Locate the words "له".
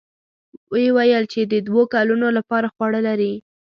2.35-2.41